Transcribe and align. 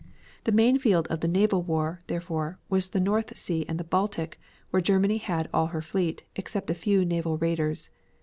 The 0.45 0.51
main 0.51 0.79
field 0.79 1.05
of 1.09 1.19
the 1.19 1.27
naval 1.27 1.61
war, 1.61 1.99
therefore, 2.07 2.57
was 2.69 2.87
the 2.89 2.99
North 2.99 3.37
Sea 3.37 3.67
and 3.69 3.79
the 3.79 3.83
Baltic, 3.83 4.39
where 4.71 4.81
Germany 4.81 5.17
had 5.19 5.47
all 5.53 5.67
her 5.67 5.81
fleet, 5.83 6.23
except 6.35 6.71
a 6.71 6.73
few 6.73 7.05
naval 7.05 7.37
raiders. 7.37 7.91